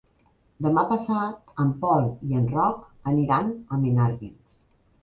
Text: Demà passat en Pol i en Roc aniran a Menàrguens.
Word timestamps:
Demà 0.65 0.83
passat 0.93 1.53
en 1.65 1.75
Pol 1.85 2.09
i 2.31 2.41
en 2.41 2.49
Roc 2.57 2.83
aniran 3.13 3.55
a 3.79 3.85
Menàrguens. 3.87 4.63